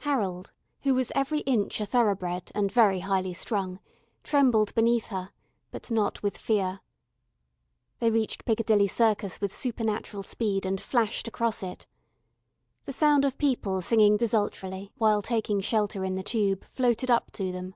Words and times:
Harold, 0.00 0.52
who 0.82 0.94
was 0.94 1.10
every 1.14 1.38
inch 1.48 1.80
a 1.80 1.86
thoroughbred 1.86 2.52
and 2.54 2.70
very 2.70 2.98
highly 3.00 3.32
strung, 3.32 3.80
trembled 4.22 4.74
beneath 4.74 5.06
her, 5.06 5.30
but 5.70 5.90
not 5.90 6.22
with 6.22 6.36
fear. 6.36 6.80
They 7.98 8.10
reached 8.10 8.44
Piccadilly 8.44 8.88
Circus 8.88 9.40
with 9.40 9.56
supernatural 9.56 10.22
speed, 10.22 10.66
and 10.66 10.78
flashed 10.78 11.26
across 11.28 11.62
it. 11.62 11.86
The 12.84 12.92
sound 12.92 13.24
of 13.24 13.38
people 13.38 13.80
singing 13.80 14.18
desultorily 14.18 14.92
while 14.98 15.22
taking 15.22 15.60
shelter 15.62 16.04
in 16.04 16.14
the 16.14 16.22
Tube 16.22 16.66
floated 16.74 17.10
up 17.10 17.30
to 17.30 17.50
them. 17.50 17.74